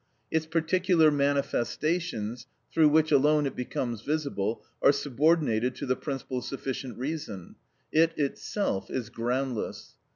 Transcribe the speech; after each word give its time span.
Its 0.31 0.47
particular 0.47 1.11
manifestations, 1.11 2.47
through 2.73 2.89
which 2.89 3.11
alone 3.11 3.45
it 3.45 3.55
becomes 3.55 4.01
visible, 4.01 4.63
are 4.81 4.91
subordinated 4.91 5.75
to 5.75 5.85
the 5.85 5.95
principle 5.95 6.39
of 6.39 6.43
sufficient 6.43 6.97
reason; 6.97 7.53
it 7.91 8.11
itself 8.17 8.89
is 8.89 9.09
groundless. 9.11 9.93